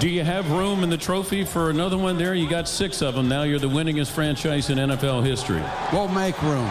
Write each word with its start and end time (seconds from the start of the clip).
Do 0.00 0.08
you 0.08 0.24
have 0.24 0.50
room 0.50 0.82
in 0.82 0.90
the 0.90 0.96
trophy 0.96 1.44
for 1.44 1.70
another 1.70 1.96
one 1.96 2.18
there? 2.18 2.34
You 2.34 2.48
got 2.48 2.68
six 2.68 3.00
of 3.00 3.14
them 3.14 3.28
now. 3.28 3.44
You're 3.44 3.60
the 3.60 3.68
winningest 3.68 4.10
franchise 4.10 4.68
in 4.68 4.78
NFL 4.78 5.24
history. 5.24 5.62
We'll 5.92 6.08
make 6.08 6.40
room. 6.42 6.68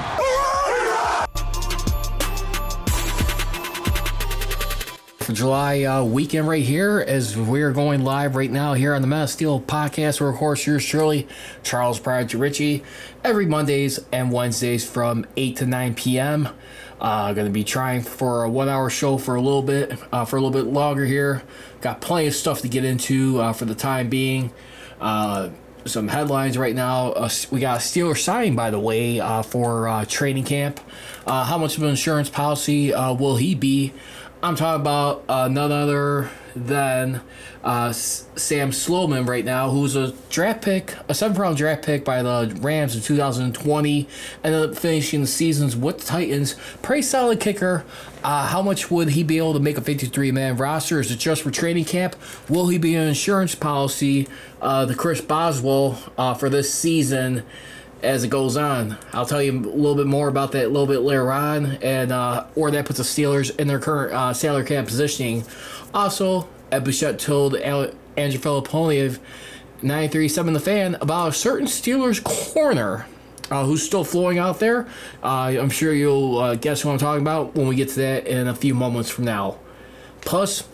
For 5.20 5.32
July 5.32 5.84
uh, 5.84 6.04
weekend 6.04 6.50
right 6.50 6.64
here, 6.64 7.04
as 7.08 7.38
we're 7.38 7.72
going 7.72 8.04
live 8.04 8.36
right 8.36 8.52
now 8.52 8.74
here 8.74 8.94
on 8.94 9.02
the 9.02 9.08
Mass 9.08 9.32
Steel 9.32 9.62
Podcast, 9.62 10.20
where 10.20 10.30
of 10.30 10.36
course 10.36 10.68
yours 10.68 10.86
truly, 10.86 11.26
Charles 11.64 12.00
Prodigy 12.00 12.36
Ritchie, 12.36 12.84
every 13.24 13.46
Mondays 13.46 14.02
and 14.12 14.34
Wednesdays 14.34 14.88
from 14.88 15.26
8 15.38 15.56
to 15.56 15.66
9 15.66 15.96
p.m. 15.96 16.50
Uh, 17.04 17.34
going 17.34 17.46
to 17.46 17.54
be 17.54 17.66
trying 17.66 18.02
for 18.02 18.46
a 18.46 18.50
one 18.50 18.70
hour 18.70 18.90
show 18.90 19.18
for 19.18 19.36
a 19.36 19.42
little 19.42 19.62
bit, 19.62 20.00
uh, 20.14 20.24
for 20.24 20.38
a 20.38 20.42
little 20.42 20.64
bit 20.64 20.72
longer 20.72 21.06
here. 21.06 21.44
Got 21.82 22.00
plenty 22.00 22.28
of 22.28 22.34
stuff 22.34 22.62
to 22.62 22.70
get 22.70 22.86
into 22.86 23.42
uh, 23.42 23.52
for 23.52 23.66
the 23.66 23.76
time 23.76 24.10
being. 24.10 24.52
Uh, 25.02 25.50
some 25.86 26.08
headlines 26.08 26.58
right 26.58 26.74
now. 26.74 27.12
Uh, 27.12 27.30
we 27.52 27.60
got 27.60 27.78
a 27.78 27.80
Steeler 27.82 28.18
signing, 28.18 28.56
by 28.56 28.72
the 28.72 28.80
way, 28.80 29.20
uh, 29.20 29.42
for 29.42 30.06
training 30.08 30.46
camp. 30.46 30.80
How 31.28 31.58
much 31.58 31.76
of 31.76 31.84
an 31.84 31.90
insurance 31.90 32.30
policy 32.30 32.92
will 32.92 33.36
he 33.36 33.54
be? 33.54 33.92
I'm 34.44 34.58
talking 34.58 34.82
about 34.82 35.24
uh, 35.30 35.48
none 35.48 35.72
other 35.72 36.30
than 36.56 37.22
uh, 37.64 37.92
Sam 37.92 38.72
Sloman 38.72 39.26
right 39.26 39.46
now, 39.46 39.70
who's 39.70 39.96
a 39.96 40.14
draft 40.30 40.64
pick, 40.64 40.96
a 41.08 41.14
seventh 41.14 41.40
round 41.40 41.58
draft 41.58 41.86
pick 41.86 42.06
by 42.06 42.22
the 42.22 42.56
Rams 42.62 42.96
in 42.96 43.02
2020, 43.02 44.08
ended 44.44 44.70
up 44.70 44.78
finishing 44.78 45.22
the 45.22 45.28
seasons 45.28 45.76
with 45.76 46.00
the 46.00 46.06
Titans. 46.06 46.56
Pretty 46.82 47.02
solid 47.02 47.40
kicker. 47.40 47.86
Uh, 48.24 48.48
how 48.48 48.62
much 48.62 48.90
would 48.90 49.10
he 49.10 49.24
be 49.24 49.38
able 49.38 49.54
to 49.54 49.60
make 49.60 49.78
a 49.78 49.82
53 49.82 50.32
man 50.32 50.56
roster? 50.56 51.00
Is 51.00 51.12
it 51.12 51.20
just 51.20 51.42
for 51.42 51.52
training 51.52 51.86
camp? 51.86 52.16
Will 52.50 52.68
he 52.68 52.78
be 52.78 52.96
an 52.96 53.08
insurance 53.08 53.56
policy? 53.56 54.28
Uh, 54.62 54.86
the 54.86 54.96
Chris 54.96 55.20
Boswell 55.20 56.00
uh, 56.18 56.34
for 56.34 56.50
this 56.50 56.74
season 56.74 57.44
as 58.04 58.24
it 58.24 58.30
goes 58.30 58.58
on. 58.58 58.98
I'll 59.14 59.26
tell 59.26 59.42
you 59.42 59.52
a 59.52 59.60
little 59.60 59.96
bit 59.96 60.08
more 60.08 60.28
about 60.28 60.52
that 60.52 60.66
a 60.66 60.70
little 60.70 60.88
bit 60.88 61.00
later 61.00 61.32
on, 61.32 61.78
and 61.82 62.12
uh, 62.12 62.46
or 62.56 62.70
that 62.72 62.86
puts 62.86 62.98
the 62.98 63.04
Steelers 63.04 63.58
in 63.60 63.68
their 63.68 63.80
current 63.80 64.14
uh, 64.14 64.34
salary 64.34 64.66
cap 64.66 64.86
positioning. 64.86 65.44
Also, 65.94 66.48
Ed 66.72 66.84
Bouchette 66.84 67.20
told 67.20 67.56
Al- 67.56 67.92
Andrew 68.18 68.40
Fillipponi 68.40 69.06
of 69.06 69.20
937 69.82 70.54
The 70.54 70.60
Fan 70.60 70.96
about 70.96 71.30
a 71.30 71.34
certain 71.34 71.68
Steelers 71.68 72.24
corner 72.24 73.06
uh, 73.50 73.66
who's 73.66 73.84
still 73.84 74.04
flowing 74.04 74.38
out 74.38 74.60
there. 74.60 74.88
Uh, 75.22 75.56
I'm 75.60 75.70
sure 75.70 75.94
you'll 75.94 76.38
uh, 76.40 76.56
guess 76.56 76.82
who 76.82 76.90
I'm 76.90 76.98
talking 76.98 77.22
about 77.22 77.56
when 77.56 77.68
we 77.68 77.76
get 77.76 77.90
to 77.90 78.00
that 78.00 78.28
in 78.28 78.48
a 78.48 78.56
few 78.56 78.74
moments 78.74 79.10
from 79.10 79.26
now. 79.26 79.60
Plus, 80.22 80.68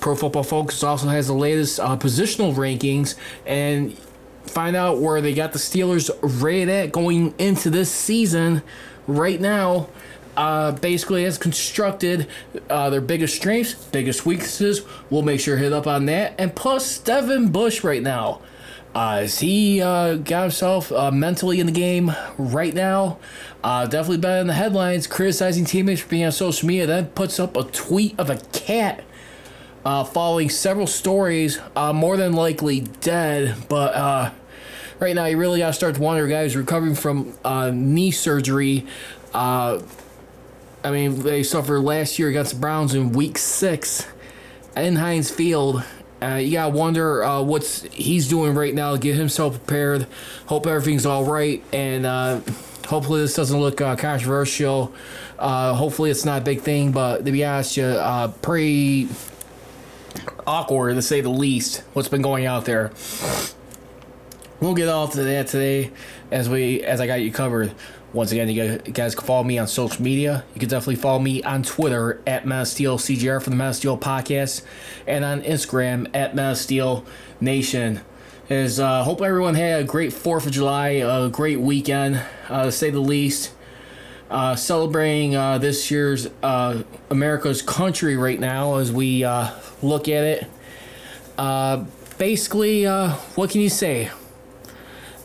Pro 0.00 0.16
Football 0.16 0.42
Focus 0.44 0.82
also 0.82 1.08
has 1.08 1.26
the 1.26 1.34
latest 1.34 1.78
uh, 1.78 1.96
positional 1.96 2.54
rankings 2.54 3.14
and 3.46 3.96
find 4.44 4.76
out 4.76 5.00
where 5.00 5.20
they 5.20 5.34
got 5.34 5.52
the 5.52 5.58
Steelers 5.58 6.10
rated 6.42 6.68
at 6.68 6.92
going 6.92 7.34
into 7.38 7.70
this 7.70 7.90
season 7.90 8.62
right 9.06 9.40
now. 9.40 9.88
Uh, 10.36 10.72
basically, 10.72 11.24
as 11.24 11.36
constructed, 11.36 12.26
uh, 12.70 12.88
their 12.88 13.00
biggest 13.00 13.36
strengths, 13.36 13.74
biggest 13.74 14.24
weaknesses. 14.24 14.82
We'll 15.10 15.22
make 15.22 15.40
sure 15.40 15.56
to 15.56 15.62
hit 15.62 15.72
up 15.72 15.86
on 15.86 16.06
that. 16.06 16.34
And 16.38 16.54
plus, 16.54 16.98
Devin 16.98 17.50
Bush 17.50 17.84
right 17.84 18.02
now. 18.02 18.40
Uh, 18.94 19.20
is 19.24 19.38
he 19.38 19.80
uh, 19.80 20.16
got 20.16 20.42
himself 20.42 20.90
uh, 20.90 21.10
mentally 21.10 21.60
in 21.60 21.66
the 21.66 21.72
game 21.72 22.12
right 22.38 22.74
now? 22.74 23.18
Uh, 23.62 23.86
definitely 23.86 24.18
been 24.18 24.38
in 24.38 24.46
the 24.48 24.52
headlines, 24.52 25.06
criticizing 25.06 25.64
teammates 25.64 26.00
for 26.00 26.08
being 26.08 26.24
on 26.24 26.32
social 26.32 26.66
media. 26.66 26.86
Then 26.86 27.06
puts 27.08 27.38
up 27.38 27.56
a 27.56 27.64
tweet 27.64 28.18
of 28.18 28.30
a 28.30 28.38
cat 28.52 29.04
uh, 29.84 30.04
following 30.04 30.48
several 30.48 30.86
stories, 30.86 31.58
uh, 31.76 31.92
more 31.92 32.16
than 32.16 32.32
likely 32.32 32.80
dead. 32.80 33.56
But 33.68 33.94
uh, 33.94 34.30
right 34.98 35.14
now, 35.14 35.26
you 35.26 35.38
really 35.38 35.60
got 35.60 35.68
to 35.68 35.72
start 35.72 35.94
to 35.96 36.00
wonder, 36.00 36.26
guys, 36.26 36.56
recovering 36.56 36.94
from 36.94 37.34
uh, 37.44 37.70
knee 37.72 38.10
surgery. 38.10 38.86
Uh, 39.32 39.80
I 40.82 40.90
mean, 40.90 41.22
they 41.22 41.42
suffered 41.42 41.80
last 41.80 42.18
year 42.18 42.28
against 42.28 42.54
the 42.54 42.60
Browns 42.60 42.94
in 42.94 43.12
Week 43.12 43.38
Six 43.38 44.06
in 44.76 44.96
Heinz 44.96 45.30
Field. 45.30 45.84
Uh, 46.22 46.34
you 46.34 46.52
gotta 46.52 46.76
wonder 46.76 47.24
uh, 47.24 47.40
what's 47.40 47.82
he's 47.92 48.28
doing 48.28 48.54
right 48.54 48.74
now 48.74 48.92
to 48.92 48.98
get 48.98 49.16
himself 49.16 49.56
prepared. 49.56 50.06
Hope 50.46 50.66
everything's 50.66 51.06
all 51.06 51.24
right, 51.24 51.62
and 51.72 52.04
uh, 52.04 52.40
hopefully 52.86 53.22
this 53.22 53.34
doesn't 53.34 53.58
look 53.58 53.80
uh, 53.80 53.96
controversial. 53.96 54.92
Uh, 55.38 55.72
hopefully 55.72 56.10
it's 56.10 56.26
not 56.26 56.42
a 56.42 56.44
big 56.44 56.60
thing, 56.60 56.92
but 56.92 57.24
to 57.24 57.32
be 57.32 57.42
honest, 57.42 57.78
you 57.78 57.84
uh, 57.84 58.28
pretty 58.28 59.08
awkward 60.50 60.96
to 60.96 61.02
say 61.02 61.20
the 61.20 61.28
least. 61.30 61.84
What's 61.92 62.08
been 62.08 62.22
going 62.22 62.44
out 62.44 62.64
there? 62.64 62.90
We'll 64.58 64.74
get 64.74 64.88
off 64.88 65.12
to 65.12 65.22
that 65.22 65.46
today, 65.46 65.92
as 66.32 66.48
we 66.48 66.82
as 66.82 67.00
I 67.00 67.06
got 67.06 67.22
you 67.22 67.32
covered. 67.32 67.72
Once 68.12 68.32
again, 68.32 68.48
you 68.48 68.78
guys 68.78 69.14
can 69.14 69.24
follow 69.24 69.44
me 69.44 69.56
on 69.56 69.68
social 69.68 70.02
media. 70.02 70.44
You 70.54 70.58
can 70.58 70.68
definitely 70.68 70.96
follow 70.96 71.20
me 71.20 71.44
on 71.44 71.62
Twitter 71.62 72.20
at 72.26 72.42
Steel 72.66 72.98
CGR 72.98 73.40
for 73.40 73.50
the 73.50 73.56
Mass 73.56 73.76
Steel 73.76 73.96
Podcast, 73.96 74.62
and 75.06 75.24
on 75.24 75.42
Instagram 75.42 76.10
at 76.12 76.34
Mass 76.34 76.60
Steel 76.60 77.06
Nation. 77.40 78.00
Is 78.48 78.80
uh, 78.80 79.04
hope 79.04 79.22
everyone 79.22 79.54
had 79.54 79.82
a 79.82 79.84
great 79.84 80.12
Fourth 80.12 80.44
of 80.44 80.50
July, 80.50 80.88
a 80.88 81.28
great 81.28 81.60
weekend, 81.60 82.20
uh, 82.48 82.64
to 82.64 82.72
say 82.72 82.90
the 82.90 82.98
least. 82.98 83.52
Uh, 84.30 84.54
celebrating 84.54 85.34
uh, 85.34 85.58
this 85.58 85.90
year's 85.90 86.28
uh, 86.40 86.84
America's 87.10 87.62
country 87.62 88.16
right 88.16 88.38
now 88.38 88.76
as 88.76 88.92
we 88.92 89.24
uh, 89.24 89.50
look 89.82 90.06
at 90.06 90.22
it. 90.22 90.46
Uh, 91.36 91.84
basically, 92.16 92.86
uh, 92.86 93.10
what 93.34 93.50
can 93.50 93.60
you 93.60 93.68
say? 93.68 94.08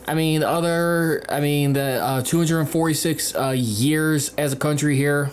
I 0.08 0.14
mean, 0.14 0.42
other, 0.42 1.22
I 1.28 1.40
mean, 1.40 1.72
the 1.72 2.02
uh, 2.02 2.22
246 2.22 3.34
uh, 3.34 3.50
years 3.50 4.32
as 4.36 4.52
a 4.52 4.56
country 4.56 4.96
here. 4.96 5.30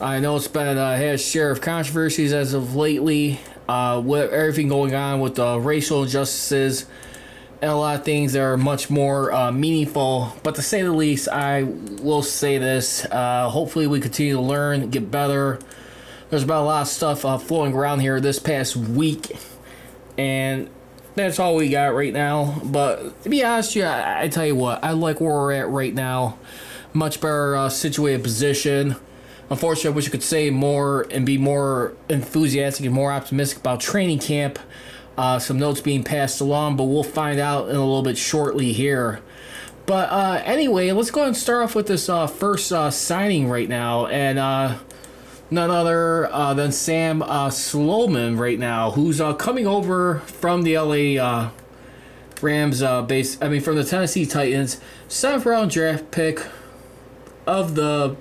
I 0.00 0.20
know 0.20 0.36
it's 0.36 0.48
been 0.48 0.78
uh, 0.78 0.96
had 0.96 1.14
a 1.14 1.18
share 1.18 1.50
of 1.50 1.60
controversies 1.60 2.32
as 2.32 2.54
of 2.54 2.74
lately, 2.74 3.40
uh, 3.68 4.02
with 4.04 4.32
everything 4.32 4.68
going 4.68 4.94
on 4.94 5.20
with 5.20 5.36
the 5.36 5.58
racial 5.58 6.02
injustices 6.02 6.86
and 7.64 7.72
a 7.72 7.76
lot 7.76 7.98
of 7.98 8.04
things 8.04 8.34
that 8.34 8.42
are 8.42 8.58
much 8.58 8.90
more 8.90 9.32
uh, 9.32 9.50
meaningful. 9.50 10.36
But 10.42 10.54
to 10.56 10.62
say 10.62 10.82
the 10.82 10.92
least, 10.92 11.28
I 11.28 11.62
will 11.62 12.22
say 12.22 12.58
this: 12.58 13.06
uh, 13.06 13.48
hopefully, 13.48 13.86
we 13.86 14.00
continue 14.00 14.34
to 14.34 14.40
learn, 14.42 14.90
get 14.90 15.10
better. 15.10 15.58
There's 16.28 16.42
about 16.42 16.64
a 16.64 16.66
lot 16.66 16.82
of 16.82 16.88
stuff 16.88 17.24
uh, 17.24 17.38
flowing 17.38 17.72
around 17.72 18.00
here 18.00 18.20
this 18.20 18.38
past 18.38 18.76
week, 18.76 19.38
and 20.18 20.68
that's 21.14 21.38
all 21.38 21.56
we 21.56 21.70
got 21.70 21.94
right 21.94 22.12
now. 22.12 22.60
But 22.62 23.22
to 23.22 23.30
be 23.30 23.42
honest, 23.42 23.74
yeah, 23.74 24.18
I, 24.18 24.24
I 24.24 24.28
tell 24.28 24.44
you 24.44 24.56
what, 24.56 24.84
I 24.84 24.90
like 24.90 25.18
where 25.22 25.30
we're 25.30 25.52
at 25.52 25.68
right 25.70 25.94
now. 25.94 26.36
Much 26.92 27.18
better 27.18 27.56
uh, 27.56 27.70
situated 27.70 28.22
position. 28.22 28.96
Unfortunately, 29.48 29.88
I 29.88 29.94
wish 29.94 30.08
I 30.08 30.10
could 30.10 30.22
say 30.22 30.50
more 30.50 31.06
and 31.10 31.24
be 31.24 31.38
more 31.38 31.94
enthusiastic 32.10 32.84
and 32.84 32.94
more 32.94 33.10
optimistic 33.10 33.60
about 33.60 33.80
training 33.80 34.18
camp. 34.18 34.58
Uh, 35.16 35.38
some 35.38 35.58
notes 35.58 35.80
being 35.80 36.02
passed 36.02 36.40
along, 36.40 36.76
but 36.76 36.84
we'll 36.84 37.04
find 37.04 37.38
out 37.38 37.68
in 37.68 37.76
a 37.76 37.80
little 37.80 38.02
bit 38.02 38.18
shortly 38.18 38.72
here. 38.72 39.20
But 39.86 40.10
uh, 40.10 40.42
anyway, 40.44 40.90
let's 40.92 41.10
go 41.10 41.24
and 41.24 41.36
start 41.36 41.62
off 41.62 41.74
with 41.74 41.86
this 41.86 42.08
uh, 42.08 42.26
first 42.26 42.72
uh, 42.72 42.90
signing 42.90 43.48
right 43.48 43.68
now, 43.68 44.06
and 44.06 44.38
uh, 44.38 44.78
none 45.50 45.70
other 45.70 46.32
uh, 46.32 46.54
than 46.54 46.72
Sam 46.72 47.22
uh, 47.22 47.50
Sloman 47.50 48.38
right 48.38 48.58
now, 48.58 48.92
who's 48.92 49.20
coming 49.38 49.66
over 49.66 50.20
from 50.20 50.62
the 50.62 50.78
LA 50.78 51.50
Rams 52.40 52.82
base. 53.06 53.40
I 53.42 53.48
mean, 53.48 53.60
from 53.60 53.76
the 53.76 53.84
Tennessee 53.84 54.24
Titans, 54.24 54.80
seventh 55.06 55.44
round 55.44 55.70
draft 55.70 56.10
pick 56.10 56.40
of 57.46 57.74
the 57.74 58.16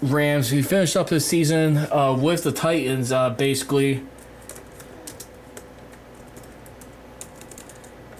Rams. 0.00 0.50
He 0.50 0.62
finished 0.62 0.96
up 0.96 1.08
his 1.08 1.26
season 1.26 1.88
with 2.20 2.44
the 2.44 2.52
Titans, 2.52 3.10
basically. 3.36 4.04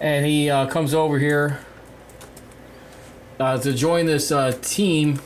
And 0.05 0.27
he 0.27 0.51
uh, 0.51 0.67
comes 0.67 0.93
over 0.93 1.19
here 1.19 1.61
uh, 3.41 3.57
to 3.57 3.73
join 3.73 4.05
this 4.05 4.31
uh, 4.31 4.53
team. 4.61 5.19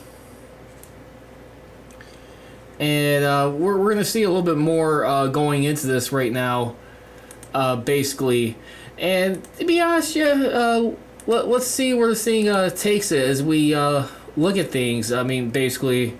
And 2.79 3.25
uh, 3.25 3.51
we're, 3.53 3.77
we're 3.77 3.93
going 3.93 3.97
to 3.97 4.05
see 4.05 4.23
a 4.23 4.29
little 4.29 4.41
bit 4.41 4.55
more 4.55 5.03
uh, 5.03 5.27
going 5.27 5.65
into 5.65 5.85
this 5.85 6.13
right 6.13 6.31
now. 6.31 6.77
uh, 7.53 7.75
basically. 7.75 8.55
And 8.97 9.43
to 9.55 9.65
be 9.65 9.81
honest, 9.81 10.15
yeah, 10.15 10.93
let, 11.27 11.47
let's 11.47 11.67
see 11.67 11.93
where 11.93 12.07
this 12.07 12.23
thing 12.23 12.45
takes 12.71 13.11
it 13.11 13.27
as 13.27 13.43
we 13.43 13.75
look 13.75 14.57
at 14.57 14.71
things. 14.71 15.11
I 15.11 15.23
mean, 15.23 15.49
basically, 15.49 16.17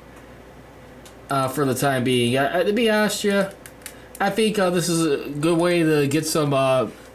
for 1.29 1.65
the 1.65 1.75
time 1.75 2.03
being. 2.03 2.33
To 2.33 2.73
be 2.73 2.89
honest, 2.89 3.23
yeah, 3.23 3.51
I 4.19 4.29
think 4.29 4.57
this 4.57 4.89
is 4.89 5.05
a 5.05 5.29
good 5.29 5.57
way 5.57 5.83
to 5.83 6.07
get 6.07 6.25
some 6.25 6.53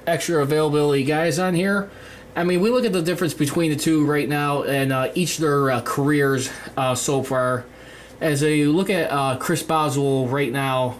extra 0.06 0.42
availability 0.42 1.04
guys 1.04 1.38
on 1.38 1.54
here. 1.54 1.90
I 2.36 2.42
mean, 2.42 2.60
we 2.60 2.70
look 2.70 2.84
at 2.84 2.92
the 2.92 3.02
difference 3.02 3.32
between 3.32 3.70
the 3.70 3.76
two 3.76 4.04
right 4.04 4.28
now 4.28 4.64
and 4.64 4.92
uh, 4.92 5.12
each 5.14 5.38
their 5.38 5.70
uh, 5.70 5.80
careers 5.82 6.50
uh, 6.76 6.94
so 6.96 7.22
far. 7.22 7.64
As 8.20 8.42
you 8.42 8.72
look 8.72 8.90
at 8.90 9.10
uh, 9.12 9.36
Chris 9.36 9.62
Boswell 9.62 10.26
right 10.26 10.50
now, 10.50 10.98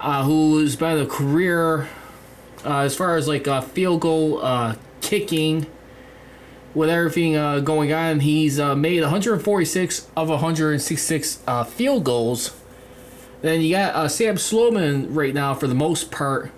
uh, 0.00 0.24
who's 0.24 0.76
been 0.76 0.98
a 0.98 1.06
career 1.06 1.88
uh, 2.64 2.78
as 2.78 2.96
far 2.96 3.16
as 3.16 3.28
like 3.28 3.46
field 3.66 4.00
goal 4.00 4.74
kicking, 5.00 5.66
with 6.74 6.88
everything 6.88 7.34
going 7.64 7.92
on, 7.92 8.20
he's 8.20 8.58
made 8.58 9.02
146 9.02 10.08
of 10.16 10.30
166 10.30 11.42
uh, 11.46 11.64
field 11.64 12.02
goals. 12.02 12.56
Then 13.42 13.60
you 13.60 13.72
got 13.72 14.10
Sam 14.10 14.38
Sloman 14.38 15.12
right 15.12 15.34
now 15.34 15.52
for 15.52 15.66
the 15.66 15.74
most 15.74 16.10
part. 16.10 16.50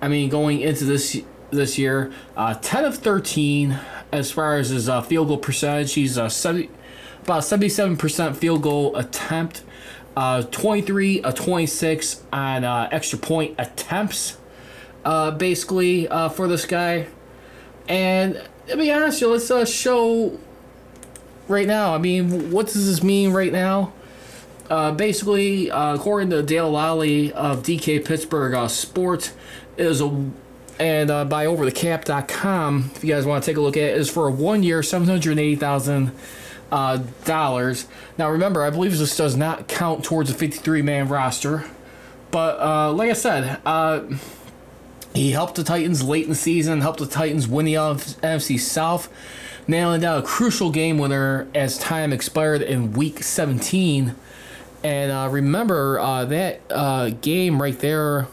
I 0.00 0.08
mean, 0.08 0.28
going 0.28 0.60
into 0.60 0.84
this 0.84 1.20
this 1.50 1.78
year, 1.78 2.12
uh, 2.36 2.54
10 2.54 2.84
of 2.84 2.98
13 2.98 3.78
as 4.12 4.30
far 4.30 4.56
as 4.56 4.70
his 4.70 4.88
uh, 4.88 5.02
field 5.02 5.28
goal 5.28 5.38
percentage. 5.38 5.94
He's 5.94 6.18
uh, 6.18 6.28
70, 6.28 6.70
about 7.22 7.42
77% 7.42 8.36
field 8.36 8.62
goal 8.62 8.96
attempt, 8.96 9.62
uh, 10.16 10.42
23 10.42 11.22
of 11.22 11.34
26 11.34 12.22
on 12.32 12.64
uh, 12.64 12.88
extra 12.90 13.18
point 13.18 13.54
attempts, 13.58 14.38
uh, 15.04 15.30
basically 15.32 16.08
uh, 16.08 16.28
for 16.28 16.48
this 16.48 16.66
guy. 16.66 17.06
And 17.88 18.42
to 18.68 18.76
be 18.76 18.92
honest, 18.92 19.20
you, 19.20 19.28
let's 19.28 19.50
uh, 19.50 19.64
show 19.64 20.38
right 21.48 21.66
now. 21.66 21.94
I 21.94 21.98
mean, 21.98 22.50
what 22.50 22.66
does 22.66 22.86
this 22.86 23.02
mean 23.02 23.32
right 23.32 23.52
now? 23.52 23.92
Uh, 24.70 24.92
basically, 24.92 25.70
uh, 25.70 25.94
according 25.94 26.30
to 26.30 26.42
Dale 26.42 26.70
Lolley 26.70 27.30
of 27.32 27.62
DK 27.62 28.04
Pittsburgh 28.04 28.54
uh, 28.54 28.68
Sports, 28.68 29.32
is 29.76 30.00
a 30.00 30.30
and 30.78 31.10
uh, 31.10 31.24
by 31.24 31.46
overthecap.com, 31.46 32.92
if 32.94 33.02
you 33.02 33.12
guys 33.12 33.26
want 33.26 33.42
to 33.42 33.50
take 33.50 33.56
a 33.56 33.60
look 33.60 33.76
at 33.76 33.82
it, 33.82 33.98
is 33.98 34.08
for 34.08 34.28
a 34.28 34.30
one 34.30 34.62
year, 34.62 34.82
seven 34.82 35.08
hundred 35.08 35.38
eighty 35.38 35.56
thousand 35.56 36.12
uh, 36.70 36.98
dollars. 37.24 37.86
Now, 38.16 38.30
remember, 38.30 38.62
I 38.62 38.70
believe 38.70 38.96
this 38.96 39.16
does 39.16 39.36
not 39.36 39.68
count 39.68 40.04
towards 40.04 40.30
a 40.30 40.34
fifty-three 40.34 40.82
man 40.82 41.08
roster, 41.08 41.64
but 42.30 42.60
uh, 42.60 42.92
like 42.92 43.10
I 43.10 43.14
said, 43.14 43.60
uh, 43.64 44.04
he 45.14 45.32
helped 45.32 45.56
the 45.56 45.64
Titans 45.64 46.02
late 46.02 46.24
in 46.24 46.30
the 46.30 46.36
season, 46.36 46.80
helped 46.80 47.00
the 47.00 47.06
Titans 47.06 47.48
win 47.48 47.64
the 47.64 47.74
NFC 47.74 48.60
South, 48.60 49.12
nailing 49.66 50.02
down 50.02 50.18
a 50.18 50.22
crucial 50.22 50.70
game 50.70 50.98
winner 50.98 51.48
as 51.54 51.78
time 51.78 52.12
expired 52.12 52.62
in 52.62 52.92
Week 52.92 53.22
17. 53.22 54.14
And 54.82 55.10
uh, 55.10 55.28
remember 55.30 55.98
uh, 55.98 56.24
that 56.26 56.60
uh, 56.70 57.10
game 57.10 57.60
right 57.60 57.78
there 57.78 58.28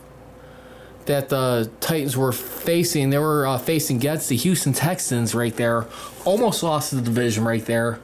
that 1.06 1.30
the 1.30 1.71
Titans 1.80 2.18
were 2.18 2.31
facing. 2.31 3.09
They 3.09 3.18
were 3.18 3.45
uh, 3.45 3.57
facing 3.57 3.97
against 3.97 4.30
the 4.30 4.36
Houston 4.36 4.74
Texans 4.74 5.36
right 5.36 5.56
there. 5.56 5.86
Almost 6.24 6.63
lost 6.63 6.92
the 6.92 7.01
division 7.01 7.44
right 7.44 7.65
there. 7.65 8.00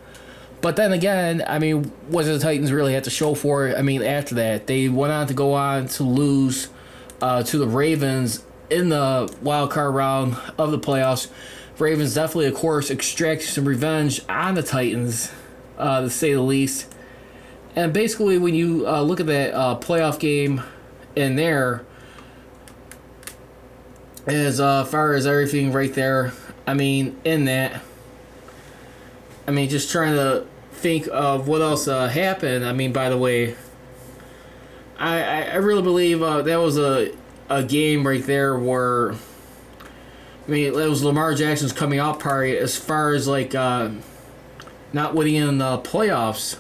But 0.62 0.76
then 0.76 0.94
again, 0.94 1.44
I 1.48 1.58
mean, 1.58 1.86
what 2.08 2.26
did 2.26 2.40
the 2.40 2.44
Titans 2.44 2.72
really 2.72 2.94
have 2.94 3.04
to 3.04 3.10
show 3.10 3.34
for 3.34 3.68
it? 3.68 3.78
I 3.78 3.82
mean, 3.82 4.04
after 4.04 4.36
that, 4.36 4.68
they 4.68 4.90
went 4.90 5.12
on 5.12 5.26
to 5.28 5.34
go 5.34 5.54
on 5.54 5.88
to 5.90 6.04
lose 6.04 6.70
uh, 7.22 7.42
to 7.44 7.58
the 7.58 7.68
Ravens 7.68 8.44
in 8.70 8.90
the 8.90 9.34
wild 9.42 9.72
card 9.72 9.96
round 9.96 10.38
of 10.60 10.72
the 10.72 10.80
playoffs. 10.80 11.30
Ravens 11.80 12.14
definitely, 12.14 12.46
of 12.46 12.54
course, 12.54 12.92
extracted 12.92 13.50
some 13.50 13.66
revenge 13.66 14.22
on 14.30 14.54
the 14.54 14.62
Titans, 14.62 15.32
uh, 15.80 16.02
to 16.02 16.10
say 16.12 16.34
the 16.34 16.42
least. 16.42 16.94
And 17.76 17.94
basically, 17.94 18.38
when 18.38 18.54
you 18.54 18.86
uh, 18.88 19.02
look 19.02 19.20
at 19.20 19.28
that 19.28 19.54
uh, 19.54 19.80
playoff 19.80 20.20
game 20.20 20.62
in 21.16 21.36
there, 21.36 21.86
as 24.28 24.60
uh, 24.60 24.84
far 24.86 25.14
as 25.14 25.26
everything 25.26 25.72
right 25.72 25.94
there, 25.94 26.34
I 26.68 26.74
mean, 26.74 27.20
in 27.24 27.46
that, 27.46 27.82
I 29.48 29.52
mean, 29.52 29.70
just 29.70 29.92
trying 29.92 30.16
to 30.16 30.46
think 30.74 31.08
of 31.12 31.48
what 31.48 31.62
else 31.62 31.88
uh, 31.88 32.08
happened. 32.08 32.66
I 32.66 32.74
mean, 32.74 32.92
by 32.92 33.10
the 33.10 33.18
way, 33.18 33.56
I, 34.98 35.24
I, 35.24 35.42
I 35.44 35.56
really 35.56 35.82
believe 35.82 36.22
uh, 36.22 36.42
that 36.42 36.58
was 36.58 36.78
a, 36.78 37.14
a 37.50 37.64
game 37.64 38.06
right 38.06 38.24
there 38.24 38.58
where, 38.58 39.14
I 39.14 39.16
mean, 40.48 40.66
it 40.66 40.74
was 40.76 41.04
Lamar 41.04 41.34
Jackson's 41.36 41.74
coming 41.74 42.00
out 42.00 42.20
party 42.20 42.58
as 42.58 42.78
far 42.78 43.14
as 43.14 43.28
like 43.28 43.56
uh, 43.56 43.92
not 44.92 45.16
winning 45.16 45.36
in 45.36 45.58
the 45.58 45.78
playoffs. 45.80 46.58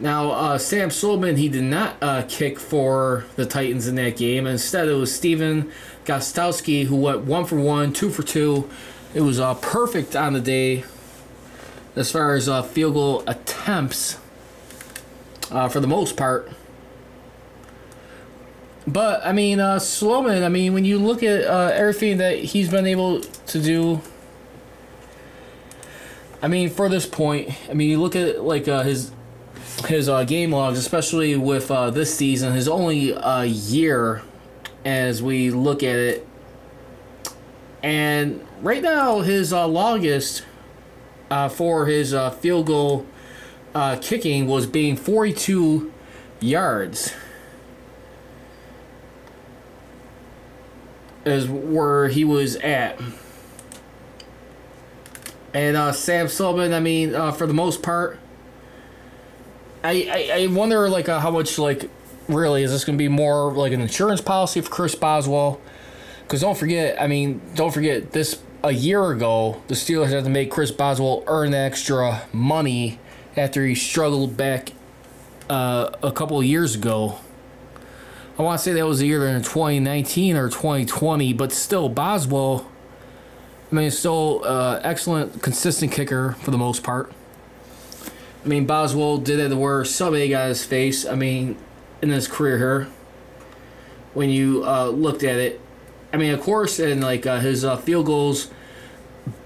Now, 0.00 0.30
uh, 0.30 0.58
Sam 0.58 0.90
Sullivan, 0.90 1.36
he 1.36 1.50
did 1.50 1.64
not 1.64 1.96
uh, 2.00 2.22
kick 2.26 2.58
for 2.58 3.26
the 3.36 3.44
Titans 3.44 3.86
in 3.86 3.96
that 3.96 4.16
game. 4.16 4.46
Instead, 4.46 4.88
it 4.88 4.94
was 4.94 5.14
Stephen 5.14 5.70
Gostkowski 6.06 6.86
who 6.86 6.96
went 6.96 7.24
one 7.24 7.44
for 7.44 7.56
one, 7.56 7.92
two 7.92 8.08
for 8.08 8.22
two. 8.22 8.68
It 9.12 9.20
was 9.20 9.38
uh, 9.38 9.54
perfect 9.56 10.16
on 10.16 10.32
the 10.32 10.40
day 10.40 10.84
as 11.96 12.10
far 12.10 12.34
as 12.34 12.48
uh, 12.48 12.62
field 12.62 12.94
goal 12.94 13.22
attempts 13.26 14.18
uh, 15.50 15.68
for 15.68 15.80
the 15.80 15.86
most 15.86 16.16
part. 16.16 16.50
But, 18.86 19.20
I 19.24 19.32
mean, 19.32 19.60
uh, 19.60 19.78
Sloman, 19.80 20.42
I 20.42 20.48
mean, 20.48 20.72
when 20.72 20.86
you 20.86 20.98
look 20.98 21.22
at 21.22 21.44
uh, 21.44 21.72
everything 21.74 22.16
that 22.18 22.38
he's 22.38 22.70
been 22.70 22.86
able 22.86 23.20
to 23.20 23.62
do, 23.62 24.00
I 26.40 26.48
mean, 26.48 26.70
for 26.70 26.88
this 26.88 27.04
point, 27.04 27.50
I 27.68 27.74
mean, 27.74 27.90
you 27.90 28.00
look 28.00 28.16
at 28.16 28.42
like 28.42 28.66
uh, 28.66 28.82
his 28.82 29.12
his 29.86 30.08
uh, 30.08 30.24
game 30.24 30.52
logs, 30.52 30.78
especially 30.78 31.36
with 31.36 31.70
uh, 31.70 31.90
this 31.90 32.14
season, 32.14 32.52
his 32.52 32.68
only 32.68 33.14
uh, 33.14 33.42
year 33.42 34.22
as 34.84 35.22
we 35.22 35.50
look 35.50 35.82
at 35.82 35.96
it. 35.96 36.26
And 37.82 38.46
right 38.60 38.82
now, 38.82 39.20
his 39.20 39.52
uh, 39.52 39.66
longest 39.66 40.44
uh, 41.30 41.48
for 41.48 41.86
his 41.86 42.12
uh, 42.12 42.30
field 42.30 42.66
goal 42.66 43.06
uh, 43.74 43.98
kicking 44.00 44.46
was 44.46 44.66
being 44.66 44.96
42 44.96 45.92
yards. 46.40 47.14
Is 51.24 51.48
where 51.48 52.08
he 52.08 52.24
was 52.24 52.56
at. 52.56 52.98
And 55.52 55.94
Sam 55.94 56.28
Sullivan, 56.28 56.72
I 56.72 56.80
mean, 56.80 57.12
for 57.32 57.46
the 57.46 57.52
most 57.52 57.82
part, 57.82 58.19
I, 59.82 60.30
I, 60.32 60.42
I 60.42 60.46
wonder 60.48 60.88
like 60.88 61.08
uh, 61.08 61.20
how 61.20 61.30
much 61.30 61.58
like 61.58 61.90
really 62.28 62.62
is 62.62 62.70
this 62.70 62.84
going 62.84 62.96
to 62.96 63.02
be 63.02 63.08
more 63.08 63.52
like 63.52 63.72
an 63.72 63.80
insurance 63.80 64.20
policy 64.20 64.60
for 64.60 64.70
Chris 64.70 64.94
Boswell? 64.94 65.60
Because 66.22 66.42
don't 66.42 66.56
forget, 66.56 67.00
I 67.00 67.06
mean, 67.06 67.40
don't 67.54 67.72
forget 67.72 68.12
this 68.12 68.40
a 68.62 68.72
year 68.72 69.10
ago 69.10 69.62
the 69.68 69.74
Steelers 69.74 70.10
had 70.10 70.24
to 70.24 70.30
make 70.30 70.50
Chris 70.50 70.70
Boswell 70.70 71.24
earn 71.26 71.54
extra 71.54 72.22
money 72.32 72.98
after 73.36 73.64
he 73.64 73.74
struggled 73.74 74.36
back 74.36 74.72
uh, 75.48 75.90
a 76.02 76.12
couple 76.12 76.38
of 76.38 76.44
years 76.44 76.74
ago. 76.74 77.18
I 78.38 78.42
want 78.42 78.58
to 78.58 78.64
say 78.64 78.72
that 78.72 78.86
was 78.86 79.02
either 79.02 79.26
in 79.26 79.42
2019 79.42 80.36
or 80.36 80.48
2020, 80.48 81.32
but 81.34 81.52
still 81.52 81.88
Boswell. 81.88 82.66
I 83.70 83.74
mean, 83.74 83.90
still 83.90 84.42
uh, 84.44 84.80
excellent, 84.82 85.42
consistent 85.42 85.92
kicker 85.92 86.32
for 86.40 86.50
the 86.50 86.58
most 86.58 86.82
part. 86.82 87.12
I 88.44 88.48
mean, 88.48 88.66
Boswell 88.66 89.18
did 89.18 89.38
it 89.38 89.50
to 89.50 89.56
where 89.56 89.84
somebody 89.84 90.28
got 90.28 90.48
his 90.48 90.64
face. 90.64 91.04
I 91.04 91.14
mean, 91.14 91.56
in 92.00 92.08
his 92.08 92.26
career 92.26 92.58
here, 92.58 92.88
when 94.14 94.30
you 94.30 94.64
uh, 94.64 94.86
looked 94.86 95.22
at 95.22 95.36
it, 95.36 95.60
I 96.12 96.16
mean, 96.16 96.32
of 96.32 96.40
course, 96.40 96.80
in 96.80 97.00
like 97.00 97.26
uh, 97.26 97.40
his 97.40 97.64
uh, 97.64 97.76
field 97.76 98.06
goals 98.06 98.50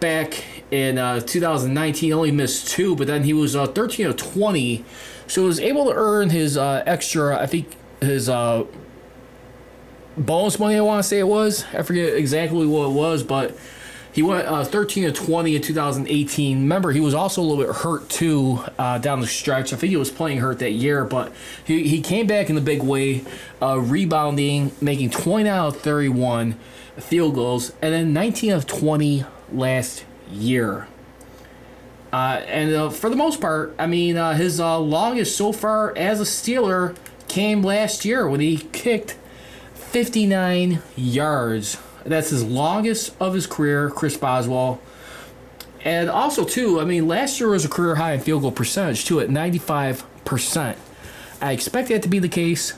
back 0.01 0.45
in 0.71 0.97
uh, 0.97 1.21
2019, 1.21 2.13
only 2.13 2.31
missed 2.31 2.69
two, 2.69 2.95
but 2.95 3.07
then 3.07 3.25
he 3.25 3.33
was 3.33 3.57
uh, 3.57 3.67
13 3.67 4.07
of 4.07 4.17
20, 4.17 4.85
so 5.27 5.43
he 5.43 5.47
was 5.47 5.61
able 5.61 5.87
to 5.87 5.93
earn 5.95 6.31
his 6.31 6.57
uh, 6.57 6.83
extra. 6.87 7.37
I 7.37 7.47
think 7.47 7.69
his 8.01 8.29
bonus 10.17 10.59
money. 10.59 10.77
I 10.77 10.81
want 10.81 11.03
to 11.03 11.09
say 11.09 11.19
it 11.19 11.29
was. 11.29 11.65
I 11.75 11.83
forget 11.83 12.15
exactly 12.15 12.67
what 12.67 12.91
it 12.91 12.93
was, 12.93 13.23
but 13.23 13.57
he 14.15 14.23
went 14.23 14.47
uh, 14.47 14.65
13 14.65 15.05
to 15.05 15.13
20 15.13 15.57
in 15.57 15.61
2018. 15.61 16.61
Remember, 16.61 16.93
he 16.93 17.01
was 17.01 17.15
also 17.15 17.43
a 17.43 17.45
little 17.45 17.65
bit 17.65 17.75
hurt 17.75 18.09
too 18.09 18.61
uh, 18.79 18.99
down 18.99 19.21
the 19.21 19.27
stretch. 19.27 19.73
I 19.73 19.77
think 19.77 19.91
he 19.91 19.97
was 19.97 20.13
playing 20.13 20.39
hurt 20.39 20.61
that 20.61 20.71
year, 20.71 21.05
but 21.05 21.33
he, 21.65 21.89
he 21.89 22.01
came 22.01 22.29
back 22.29 22.49
in 22.49 22.55
the 22.55 22.61
big 22.61 22.81
way, 22.81 23.25
uh, 23.61 23.81
rebounding, 23.81 24.71
making 24.81 25.11
20 25.11 25.49
out 25.49 25.75
of 25.75 25.81
31 25.81 26.53
field 26.97 27.35
goals, 27.35 27.73
and 27.83 27.93
then 27.93 28.13
19 28.13 28.53
of 28.53 28.69
20 28.69 29.25
last 29.53 30.05
year. 30.31 30.87
Uh, 32.13 32.41
and 32.47 32.73
uh, 32.73 32.91
for 32.91 33.11
the 33.11 33.17
most 33.17 33.41
part, 33.41 33.75
I 33.81 33.89
mean, 33.89 34.17
uh, 34.17 34.35
his 34.35 34.61
longest 34.61 35.37
so 35.37 35.53
far 35.53 35.93
as 35.99 36.21
a 36.21 36.25
Steeler 36.25 36.97
came 37.27 37.65
last 37.65 38.05
year 38.05 38.29
when 38.29 38.39
he 38.39 38.59
kicked 38.59 39.17
59 39.75 40.81
yards. 40.95 41.79
That's 42.05 42.31
his 42.31 42.45
longest 42.45 43.15
of 43.19 43.35
his 43.35 43.47
career, 43.47 43.91
Chris 43.91 44.17
Boswell. 44.17 44.81
And 45.85 46.09
also, 46.09 46.45
too, 46.45 46.81
I 46.81 46.85
mean, 46.85 47.07
last 47.07 47.41
year 47.41 47.51
was 47.51 47.65
a 47.65 47.69
career 47.69 47.97
high 47.97 48.13
in 48.13 48.21
field 48.21 48.43
goal 48.43 48.53
percentage, 48.53 49.05
too, 49.05 49.21
at 49.21 49.29
95%. 49.29 50.77
I 51.41 51.53
expect 51.53 51.89
that 51.89 52.03
to 52.03 52.09
be 52.09 52.19
the 52.19 52.29
case. 52.29 52.75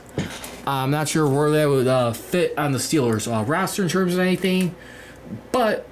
I'm 0.67 0.91
not 0.91 1.09
sure 1.09 1.29
where 1.29 1.51
that 1.51 1.67
would 1.69 1.87
uh, 1.87 2.13
fit 2.13 2.59
on 2.59 2.73
the 2.73 2.79
Steelers 2.79 3.33
uh, 3.33 3.45
roster 3.45 3.83
in 3.83 3.89
terms 3.89 4.15
of 4.15 4.21
anything. 4.21 4.75
But 5.53 5.87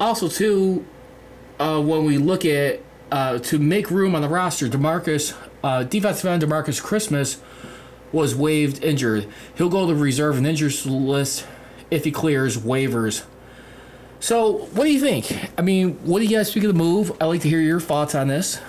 also, 0.00 0.28
too, 0.28 0.86
uh, 1.58 1.82
when 1.82 2.04
we 2.04 2.16
look 2.16 2.46
at 2.46 2.80
uh, 3.10 3.38
to 3.38 3.58
make 3.58 3.90
room 3.90 4.14
on 4.14 4.22
the 4.22 4.28
roster, 4.28 4.68
Demarcus, 4.68 5.36
uh, 5.62 5.82
defensive 5.82 6.26
end 6.26 6.42
Demarcus 6.42 6.82
Christmas 6.82 7.38
was 8.12 8.34
waived 8.34 8.82
injured. 8.82 9.28
He'll 9.56 9.68
go 9.68 9.86
to 9.86 9.94
the 9.94 10.00
reserve 10.00 10.38
and 10.38 10.46
injuries 10.46 10.86
list 10.86 11.46
if 11.90 12.04
he 12.04 12.10
clears 12.10 12.56
waivers. 12.56 13.24
So, 14.18 14.52
what 14.52 14.84
do 14.84 14.92
you 14.92 15.00
think? 15.00 15.50
I 15.58 15.62
mean, 15.62 15.94
what 16.04 16.18
do 16.20 16.24
you 16.24 16.36
guys 16.36 16.52
think 16.52 16.64
of 16.64 16.72
the 16.72 16.78
move? 16.78 17.12
I'd 17.20 17.26
like 17.26 17.42
to 17.42 17.48
hear 17.48 17.60
your 17.60 17.80
thoughts 17.80 18.14
on 18.14 18.28
this. 18.28 18.60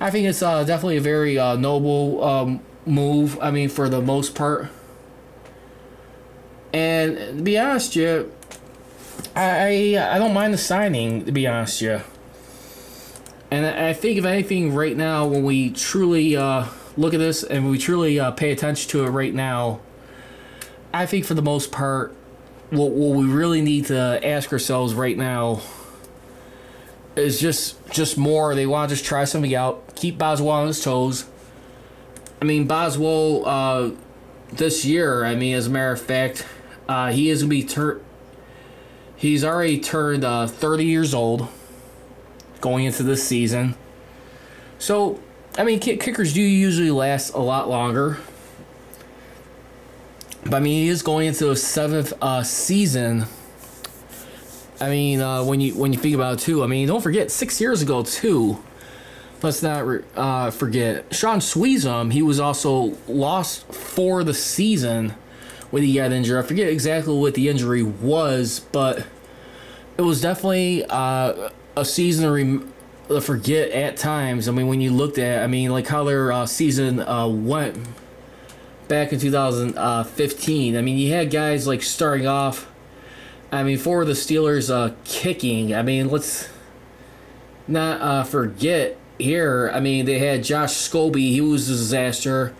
I 0.00 0.10
think 0.10 0.28
it's 0.28 0.42
uh, 0.42 0.62
definitely 0.64 0.98
a 0.98 1.00
very 1.00 1.38
uh, 1.38 1.56
noble 1.56 2.22
um, 2.22 2.60
move. 2.86 3.38
I 3.40 3.50
mean, 3.50 3.68
for 3.68 3.88
the 3.88 4.00
most 4.00 4.34
part. 4.34 4.68
And 6.72 7.16
to 7.38 7.42
be 7.42 7.58
honest, 7.58 7.96
you, 7.96 8.32
I 9.34 9.96
I 9.98 10.18
don't 10.18 10.34
mind 10.34 10.54
the 10.54 10.58
signing. 10.58 11.24
To 11.24 11.32
be 11.32 11.46
honest, 11.46 11.80
you. 11.80 12.02
And 13.50 13.64
I 13.64 13.94
think 13.94 14.18
if 14.18 14.26
anything, 14.26 14.74
right 14.74 14.96
now, 14.96 15.26
when 15.26 15.42
we 15.42 15.70
truly 15.70 16.36
uh, 16.36 16.66
look 16.98 17.14
at 17.14 17.20
this 17.20 17.42
and 17.42 17.70
we 17.70 17.78
truly 17.78 18.20
uh, 18.20 18.30
pay 18.32 18.52
attention 18.52 18.90
to 18.90 19.04
it 19.06 19.08
right 19.08 19.32
now, 19.32 19.80
I 20.92 21.06
think 21.06 21.24
for 21.24 21.32
the 21.32 21.42
most 21.42 21.72
part, 21.72 22.14
what, 22.70 22.90
what 22.92 23.16
we 23.16 23.26
really 23.26 23.62
need 23.62 23.86
to 23.86 24.20
ask 24.26 24.52
ourselves 24.52 24.94
right 24.94 25.16
now 25.16 25.60
is 27.16 27.40
just 27.40 27.76
just 27.90 28.16
more. 28.16 28.54
They 28.54 28.66
want 28.66 28.90
to 28.90 28.94
just 28.94 29.06
try 29.06 29.24
something 29.24 29.54
out, 29.54 29.94
keep 29.96 30.18
Boswell 30.18 30.50
on 30.50 30.66
his 30.66 30.82
toes. 30.82 31.26
I 32.40 32.44
mean, 32.44 32.66
Boswell 32.66 33.46
uh, 33.46 33.90
this 34.52 34.84
year. 34.84 35.24
I 35.24 35.34
mean, 35.34 35.54
as 35.54 35.66
a 35.66 35.70
matter 35.70 35.92
of 35.92 36.00
fact, 36.00 36.46
uh, 36.88 37.10
he 37.10 37.30
is 37.30 37.42
gonna 37.42 37.50
be 37.50 37.64
turned. 37.64 38.02
He's 39.16 39.44
already 39.44 39.80
turned 39.80 40.24
uh, 40.24 40.46
30 40.46 40.84
years 40.84 41.12
old 41.12 41.48
going 42.60 42.84
into 42.84 43.02
this 43.02 43.26
season. 43.26 43.74
So, 44.78 45.20
I 45.56 45.64
mean, 45.64 45.80
kickers 45.80 46.32
do 46.32 46.40
usually 46.40 46.92
last 46.92 47.34
a 47.34 47.40
lot 47.40 47.68
longer. 47.68 48.18
But 50.48 50.56
I 50.56 50.60
mean, 50.60 50.84
he 50.84 50.88
is 50.88 51.02
going 51.02 51.26
into 51.28 51.50
a 51.50 51.56
seventh 51.56 52.14
uh, 52.22 52.42
season. 52.42 53.26
I 54.80 54.88
mean, 54.88 55.20
uh, 55.20 55.44
when 55.44 55.60
you 55.60 55.74
when 55.74 55.92
you 55.92 55.98
think 55.98 56.14
about 56.14 56.34
it 56.34 56.38
too, 56.40 56.64
I 56.64 56.66
mean, 56.66 56.88
don't 56.88 57.02
forget 57.02 57.30
six 57.30 57.60
years 57.60 57.82
ago 57.82 58.02
too. 58.02 58.62
Let's 59.42 59.62
not 59.62 59.86
uh, 60.16 60.50
forget 60.50 61.14
Shaun 61.14 61.40
Suisham. 61.40 62.12
He 62.12 62.22
was 62.22 62.40
also 62.40 62.96
lost 63.06 63.72
for 63.72 64.24
the 64.24 64.32
season 64.32 65.14
when 65.70 65.82
he 65.82 65.94
got 65.94 66.12
injured. 66.12 66.42
I 66.42 66.46
forget 66.46 66.68
exactly 66.68 67.16
what 67.16 67.34
the 67.34 67.48
injury 67.48 67.82
was, 67.82 68.60
but 68.72 69.06
it 69.98 70.02
was 70.02 70.22
definitely 70.22 70.84
uh, 70.88 71.50
a 71.76 71.84
season 71.84 72.24
to, 72.24 72.32
rem- 72.32 72.72
to 73.08 73.20
forget 73.20 73.70
at 73.70 73.96
times. 73.96 74.48
I 74.48 74.52
mean, 74.52 74.66
when 74.66 74.80
you 74.80 74.92
looked 74.92 75.18
at, 75.18 75.44
I 75.44 75.46
mean, 75.46 75.70
like 75.70 75.86
how 75.86 76.04
their 76.04 76.32
uh, 76.32 76.46
season 76.46 77.00
uh, 77.00 77.28
went 77.28 77.76
back 78.88 79.12
in 79.12 79.20
2015. 79.20 80.76
I 80.76 80.82
mean, 80.82 80.98
you 80.98 81.12
had 81.12 81.30
guys 81.30 81.66
like 81.66 81.82
starting 81.82 82.26
off. 82.26 82.70
I 83.52 83.62
mean, 83.62 83.78
for 83.78 84.04
the 84.04 84.12
Steelers 84.12 84.72
uh, 84.72 84.94
kicking, 85.04 85.74
I 85.74 85.82
mean, 85.82 86.08
let's 86.08 86.48
not 87.66 88.00
uh, 88.00 88.24
forget 88.24 88.98
here. 89.18 89.70
I 89.72 89.80
mean, 89.80 90.04
they 90.04 90.18
had 90.18 90.44
Josh 90.44 90.72
Scobee. 90.72 91.30
He 91.30 91.40
was 91.40 91.68
a 91.68 91.72
disaster. 91.72 92.54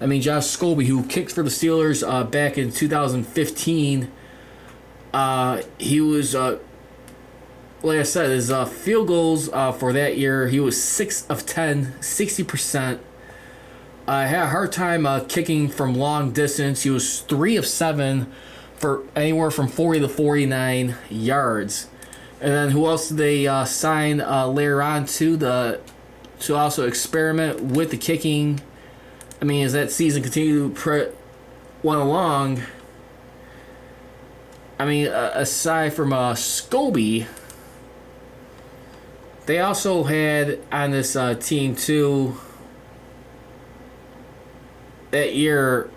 I 0.00 0.06
mean, 0.06 0.20
Josh 0.20 0.44
Scobee, 0.44 0.86
who 0.86 1.04
kicked 1.04 1.32
for 1.32 1.42
the 1.42 1.50
Steelers 1.50 2.06
uh, 2.06 2.24
back 2.24 2.58
in 2.58 2.70
2015. 2.70 4.10
Uh, 5.14 5.62
he 5.78 6.00
was 6.00 6.34
uh, 6.34 6.58
like 7.82 8.00
I 8.00 8.02
said, 8.02 8.30
his 8.30 8.50
uh, 8.50 8.64
field 8.64 9.08
goals 9.08 9.48
uh, 9.50 9.72
for 9.72 9.92
that 9.92 10.16
year, 10.16 10.48
he 10.48 10.60
was 10.60 10.82
6 10.82 11.26
of 11.28 11.46
10, 11.46 11.94
60%. 12.00 12.98
I 14.08 14.22
uh, 14.22 14.28
had 14.28 14.42
a 14.44 14.46
hard 14.46 14.70
time 14.70 15.04
uh, 15.04 15.24
kicking 15.26 15.68
from 15.68 15.96
long 15.96 16.30
distance. 16.30 16.84
He 16.84 16.90
was 16.90 17.22
3 17.22 17.56
of 17.56 17.66
7 17.66 18.32
for 18.76 19.02
anywhere 19.16 19.50
from 19.50 19.66
40 19.66 20.00
to 20.00 20.08
49 20.08 20.94
yards. 21.10 21.88
And 22.40 22.52
then 22.52 22.70
who 22.70 22.86
else 22.86 23.08
did 23.08 23.18
they 23.18 23.48
uh, 23.48 23.64
sign 23.64 24.20
uh, 24.20 24.46
later 24.46 24.80
on 24.80 25.06
to 25.06 25.36
the 25.36 25.80
to 26.40 26.54
also 26.54 26.86
experiment 26.86 27.60
with 27.60 27.90
the 27.90 27.96
kicking? 27.96 28.60
I 29.42 29.44
mean, 29.44 29.64
as 29.66 29.72
that 29.72 29.90
season 29.90 30.22
continued 30.22 30.76
pre- 30.76 31.08
went 31.82 32.00
along, 32.00 32.62
I 34.78 34.84
mean, 34.84 35.08
aside 35.08 35.94
from 35.94 36.12
uh, 36.12 36.34
Scobee, 36.34 37.26
they 39.46 39.58
also 39.58 40.04
had 40.04 40.60
on 40.70 40.92
this 40.92 41.16
uh, 41.16 41.34
team 41.34 41.74
too 41.74 42.38
that 45.10 45.34
year. 45.34 45.90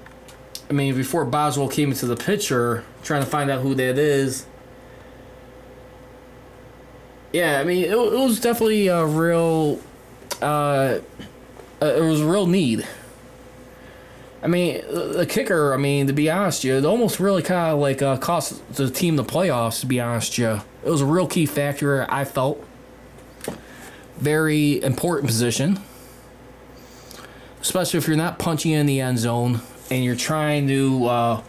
I 0.70 0.74
mean, 0.74 0.96
before 0.96 1.26
Boswell 1.26 1.68
came 1.68 1.90
into 1.90 2.06
the 2.06 2.16
picture, 2.16 2.84
trying 3.04 3.24
to 3.24 3.30
find 3.30 3.50
out 3.50 3.62
who 3.62 3.74
that 3.76 3.98
is. 3.98 4.46
Yeah, 7.32 7.60
I 7.60 7.64
mean, 7.64 7.84
it, 7.86 7.92
it 7.92 7.96
was 7.96 8.40
definitely 8.40 8.88
a 8.88 9.06
real. 9.06 9.80
Uh, 10.42 11.00
uh, 11.82 11.86
it 11.86 12.02
was 12.02 12.22
a 12.22 12.26
real 12.26 12.46
need. 12.46 12.88
I 14.42 14.48
mean, 14.48 14.82
the 14.88 15.26
kicker. 15.28 15.74
I 15.74 15.78
mean, 15.78 16.08
to 16.08 16.14
be 16.14 16.30
honest, 16.30 16.64
you, 16.64 16.76
it 16.76 16.86
almost 16.86 17.20
really 17.20 17.42
kind 17.42 17.74
of 17.74 17.80
like 17.80 18.02
uh, 18.02 18.18
cost 18.18 18.76
the 18.76 18.90
team 18.90 19.16
the 19.16 19.24
playoffs. 19.24 19.82
To 19.82 19.86
be 19.86 20.00
honest, 20.00 20.38
you, 20.38 20.62
it 20.84 20.90
was 20.90 21.02
a 21.02 21.06
real 21.06 21.28
key 21.28 21.46
factor. 21.46 22.06
I 22.10 22.26
felt 22.26 22.64
very 24.18 24.82
important 24.82 25.28
position, 25.28 25.80
especially 27.62 27.98
if 27.98 28.08
you're 28.08 28.18
not 28.18 28.40
punching 28.40 28.72
in 28.72 28.86
the 28.86 29.02
end 29.02 29.20
zone 29.20 29.62
and 29.90 30.04
you're 30.04 30.16
trying 30.16 30.68
to 30.68 31.06
uh, 31.06 31.44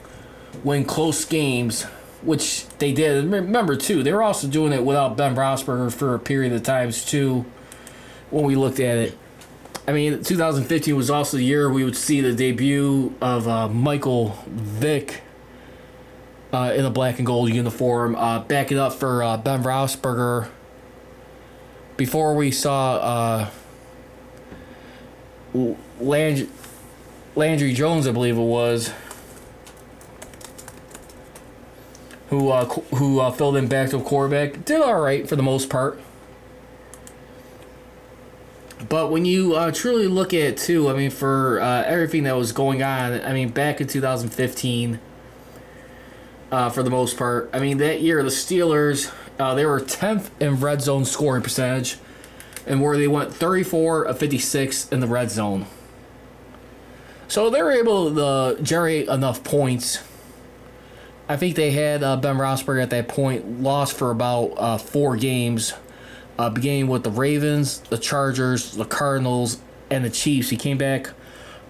win 0.65 0.85
close 0.85 1.25
games, 1.25 1.85
which 2.23 2.67
they 2.79 2.93
did. 2.93 3.25
Remember, 3.25 3.77
too, 3.77 4.03
they 4.03 4.13
were 4.13 4.23
also 4.23 4.49
doing 4.49 4.73
it 4.73 4.85
without 4.85 5.17
Ben 5.17 5.35
Roethlisberger 5.35 5.93
for 5.93 6.15
a 6.15 6.19
period 6.19 6.53
of 6.53 6.63
times, 6.63 7.05
too, 7.05 7.45
when 8.31 8.45
we 8.45 8.57
looked 8.57 8.81
at 8.81 8.99
it. 8.99 9.19
I 9.87 9.93
mean, 9.93 10.23
2015 10.23 10.95
was 10.95 11.11
also 11.11 11.37
the 11.37 11.43
year 11.43 11.71
we 11.71 11.85
would 11.85 11.97
see 11.97 12.21
the 12.21 12.33
debut 12.33 13.15
of 13.21 13.49
uh, 13.49 13.69
Michael 13.69 14.39
Vick 14.47 15.23
uh, 16.53 16.73
in 16.77 16.85
a 16.85 16.91
black 16.91 17.19
and 17.19 17.27
gold 17.27 17.51
uniform, 17.51 18.15
uh, 18.15 18.41
backing 18.41 18.79
up 18.79 18.93
for 18.93 19.23
uh, 19.23 19.37
Ben 19.37 19.63
Roethlisberger 19.63 20.49
before 21.97 22.35
we 22.35 22.51
saw 22.51 23.49
uh, 26.01 26.05
Land- 26.05 26.49
Landry 27.37 27.73
Jones, 27.73 28.07
I 28.07 28.13
believe 28.13 28.37
it 28.37 28.43
was, 28.43 28.93
who 32.29 32.51
uh, 32.51 32.65
who 32.65 33.21
uh, 33.21 33.31
filled 33.31 33.57
in 33.57 33.69
back 33.69 33.91
to 33.91 33.99
a 33.99 34.03
quarterback, 34.03 34.65
did 34.65 34.81
all 34.81 35.01
right 35.01 35.29
for 35.29 35.37
the 35.37 35.43
most 35.43 35.69
part. 35.69 36.01
But 38.89 39.11
when 39.11 39.25
you 39.25 39.55
uh, 39.55 39.73
truly 39.73 40.07
look 40.07 40.33
at 40.33 40.41
it 40.41 40.57
too, 40.57 40.89
I 40.89 40.95
mean, 40.95 41.11
for 41.11 41.61
uh, 41.61 41.83
everything 41.85 42.23
that 42.25 42.37
was 42.37 42.53
going 42.53 42.83
on, 42.83 43.21
I 43.21 43.33
mean, 43.33 43.51
back 43.51 43.81
in 43.81 43.87
2015, 43.87 44.99
uh, 46.51 46.71
for 46.71 46.83
the 46.83 46.91
most 46.91 47.17
part, 47.17 47.51
I 47.53 47.61
mean, 47.61 47.79
that 47.79 48.01
year 48.01 48.23
the 48.23 48.31
Steelers 48.31 49.13
uh, 49.41 49.55
they 49.55 49.65
were 49.65 49.81
10th 49.81 50.31
in 50.39 50.61
red 50.61 50.83
zone 50.83 51.05
scoring 51.05 51.43
percentage, 51.43 51.97
and 52.67 52.83
where 52.83 52.97
they 52.97 53.09
went 53.09 53.33
34 53.33 54.05
of 54.05 54.19
56 54.19 54.89
in 54.91 55.01
the 55.01 55.07
red 55.07 55.31
zone. 55.31 55.67
So 57.31 57.49
they 57.49 57.63
were 57.63 57.71
able 57.71 58.13
to 58.13 58.61
generate 58.61 59.07
enough 59.07 59.45
points. 59.45 60.03
I 61.29 61.37
think 61.37 61.55
they 61.55 61.71
had 61.71 62.03
uh, 62.03 62.17
Ben 62.17 62.37
Roethlisberger 62.37 62.83
at 62.83 62.91
that 62.91 63.07
point 63.07 63.63
lost 63.63 63.97
for 63.97 64.11
about 64.11 64.47
uh, 64.57 64.79
four 64.79 65.17
games, 65.17 65.73
uh, 66.41 66.51
beginning 66.51 66.89
with 66.89 67.05
the 67.05 67.11
Ravens, 67.11 67.83
the 67.83 67.99
Chargers, 67.99 68.73
the 68.73 68.85
Cardinals, 68.85 69.61
and 69.93 70.05
the 70.05 70.11
Chiefs. 70.11 70.51
He 70.51 70.57
came 70.57 70.77
back 70.77 71.11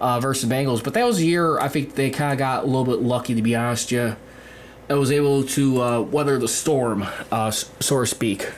uh, 0.01 0.19
versus 0.19 0.49
Bengals, 0.49 0.83
but 0.83 0.95
that 0.95 1.05
was 1.05 1.19
a 1.19 1.27
year 1.27 1.61
I 1.61 1.69
think 1.69 1.95
they 1.95 2.09
kind 2.09 2.33
of 2.33 2.39
got 2.39 2.65
a 2.65 2.67
little 2.67 2.87
bit 2.87 3.03
lucky, 3.03 3.35
to 3.35 3.43
be 3.43 3.55
honest. 3.55 3.93
Yeah, 3.93 4.15
I 4.89 4.95
was 4.95 5.13
able 5.13 5.45
to 5.45 5.83
uh, 5.83 6.01
weather 6.01 6.39
the 6.39 6.49
storm, 6.49 7.07
uh, 7.31 7.51
so 7.51 8.01
to 8.01 8.07
speak. 8.07 8.49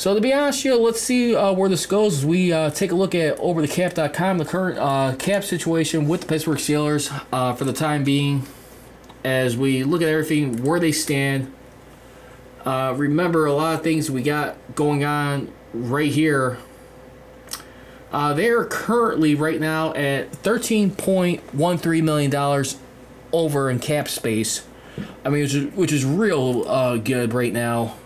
So 0.00 0.14
to 0.14 0.20
be 0.22 0.32
honest, 0.32 0.64
you 0.64 0.70
know, 0.70 0.78
let's 0.78 0.98
see 0.98 1.36
uh, 1.36 1.52
where 1.52 1.68
this 1.68 1.84
goes 1.84 2.20
as 2.20 2.24
we 2.24 2.54
uh, 2.54 2.70
take 2.70 2.90
a 2.90 2.94
look 2.94 3.14
at 3.14 3.36
overthecap.com, 3.36 4.38
the 4.38 4.46
current 4.46 4.78
uh, 4.78 5.14
cap 5.16 5.44
situation 5.44 6.08
with 6.08 6.22
the 6.22 6.26
Pittsburgh 6.26 6.56
Steelers 6.56 7.12
uh, 7.30 7.52
for 7.52 7.64
the 7.64 7.74
time 7.74 8.02
being, 8.02 8.46
as 9.24 9.58
we 9.58 9.84
look 9.84 10.00
at 10.00 10.08
everything 10.08 10.64
where 10.64 10.80
they 10.80 10.90
stand. 10.90 11.52
Uh, 12.64 12.94
remember 12.96 13.44
a 13.44 13.52
lot 13.52 13.74
of 13.74 13.82
things 13.82 14.10
we 14.10 14.22
got 14.22 14.56
going 14.74 15.04
on 15.04 15.52
right 15.74 16.10
here. 16.10 16.56
Uh, 18.10 18.32
they 18.32 18.48
are 18.48 18.64
currently 18.64 19.34
right 19.34 19.60
now 19.60 19.92
at 19.92 20.32
thirteen 20.32 20.92
point 20.92 21.42
one 21.52 21.76
three 21.76 22.00
million 22.00 22.30
dollars 22.30 22.78
over 23.32 23.68
in 23.68 23.78
cap 23.78 24.08
space. 24.08 24.66
I 25.26 25.28
mean, 25.28 25.42
which 25.42 25.54
is, 25.54 25.74
which 25.74 25.92
is 25.92 26.06
real 26.06 26.96
good 27.00 27.34
right 27.34 27.52
now. 27.52 27.96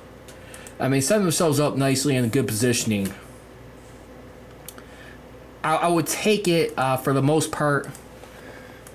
I 0.78 0.88
mean, 0.88 1.02
setting 1.02 1.22
themselves 1.22 1.60
up 1.60 1.76
nicely 1.76 2.16
in 2.16 2.24
a 2.24 2.28
good 2.28 2.46
positioning. 2.46 3.12
I, 5.62 5.76
I 5.76 5.88
would 5.88 6.06
take 6.06 6.48
it 6.48 6.74
uh, 6.76 6.96
for 6.96 7.12
the 7.12 7.22
most 7.22 7.52
part 7.52 7.88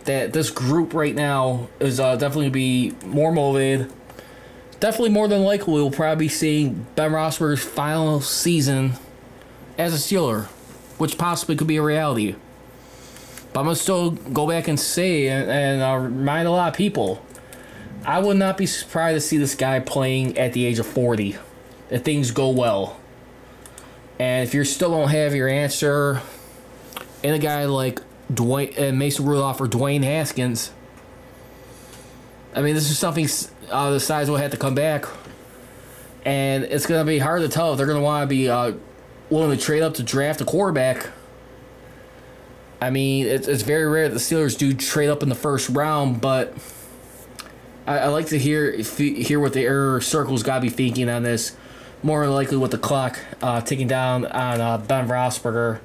that 0.06 0.34
this 0.34 0.50
group 0.50 0.94
right 0.94 1.16
now 1.16 1.70
is 1.80 2.00
uh, 2.00 2.16
definitely 2.16 2.50
be 2.50 2.94
more 3.06 3.32
motivated. 3.32 3.92
Definitely 4.80 5.10
more 5.10 5.28
than 5.28 5.44
likely, 5.44 5.74
we'll 5.74 5.92
probably 5.92 6.26
be 6.26 6.30
seeing 6.30 6.86
Ben 6.96 7.12
Roethlisberger's 7.12 7.64
final 7.64 8.22
season 8.22 8.94
as 9.78 9.94
a 9.94 9.98
Steeler, 9.98 10.46
which 10.98 11.18
possibly 11.18 11.56
could 11.56 11.68
be 11.68 11.78
a 11.78 11.82
reality. 11.82 12.36
But 13.52 13.62
I'm 13.62 13.66
gonna 13.66 13.76
still 13.76 14.12
go 14.12 14.48
back 14.48 14.68
and 14.68 14.80
say 14.80 15.28
and, 15.28 15.50
and 15.50 15.82
uh, 15.82 15.98
remind 15.98 16.48
a 16.48 16.52
lot 16.52 16.70
of 16.70 16.78
people. 16.78 17.26
I 18.06 18.20
would 18.20 18.38
not 18.38 18.58
be 18.58 18.66
surprised 18.66 19.16
to 19.16 19.22
see 19.22 19.38
this 19.38 19.56
guy 19.56 19.80
playing 19.80 20.38
at 20.38 20.54
the 20.54 20.66
age 20.66 20.80
of 20.80 20.88
40 20.88 21.38
if 21.90 22.04
things 22.04 22.32
go 22.32 22.50
well. 22.50 23.00
And 24.20 24.48
if 24.48 24.54
you 24.54 24.64
still 24.66 24.92
don't 24.92 25.10
have 25.10 25.34
your 25.34 25.48
answer, 25.48 26.22
and 27.24 27.36
a 27.36 27.40
guy 27.40 27.66
like 27.66 28.02
Dwayne 28.32 28.90
uh, 28.90 28.92
Mason 28.94 29.26
Rudolph 29.26 29.62
or 29.62 29.68
Dwayne 29.68 30.04
Haskins, 30.04 30.72
I 32.54 32.62
mean, 32.62 32.76
this 32.76 32.90
is 32.90 33.00
something 33.00 33.28
uh, 33.72 33.92
the 33.92 34.00
size 34.00 34.30
will 34.30 34.38
have 34.38 34.52
to 34.52 34.58
come 34.58 34.76
back, 34.76 35.06
and 36.26 36.64
it's 36.66 36.86
gonna 36.86 37.06
be 37.06 37.20
hard 37.20 37.42
to 37.42 37.50
tell 37.50 37.72
if 37.72 37.78
they're 37.78 37.88
gonna 37.88 38.02
want 38.02 38.24
to 38.24 38.28
be 38.28 38.50
uh, 38.50 38.74
willing 39.30 39.58
to 39.58 39.64
trade 39.64 39.82
up 39.82 39.94
to 39.96 40.04
draft 40.04 40.42
a 40.42 40.46
quarterback. 40.46 41.10
I 42.82 42.90
mean, 42.90 43.26
it's, 43.26 43.48
it's 43.48 43.64
very 43.64 43.86
rare 43.88 44.08
that 44.08 44.14
the 44.14 44.20
Steelers 44.20 44.58
do 44.58 44.74
trade 44.74 45.10
up 45.10 45.22
in 45.22 45.30
the 45.30 45.36
first 45.36 45.70
round, 45.70 46.22
but 46.22 46.54
I, 47.86 48.00
I 48.00 48.08
like 48.08 48.28
to 48.28 48.40
hear 48.40 48.72
hear 48.78 49.40
what 49.40 49.54
the 49.54 49.64
error 49.64 50.02
circle's 50.02 50.44
got 50.44 50.56
to 50.56 50.62
be 50.62 50.70
thinking 50.70 51.10
on 51.10 51.24
this. 51.24 51.56
More 52.02 52.28
likely 52.28 52.58
with 52.58 52.72
the 52.72 52.78
clock 52.78 53.20
uh, 53.42 53.60
ticking 53.62 53.88
down 53.88 54.26
on 54.26 54.62
uh, 54.62 54.78
Ben 54.78 55.08
Roethlisberger 55.08 55.80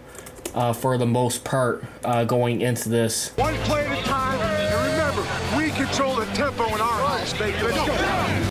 uh, 0.55 0.73
for 0.73 0.97
the 0.97 1.07
most 1.07 1.45
part 1.45 1.85
uh, 2.05 2.25
going 2.25 2.61
into 2.61 2.89
this. 2.89 3.31
One 3.37 3.55
play 3.65 3.85
at 3.85 3.99
a 3.99 4.03
time, 4.05 4.41
and 4.41 4.93
remember, 4.93 5.23
we 5.57 5.71
control 5.73 6.15
the 6.15 6.27
tempo 6.27 6.67
in 6.67 6.81
our 6.81 7.09
house, 7.09 7.33
baby. 7.37 7.61
Let's 7.63 7.87
go. 7.87 7.94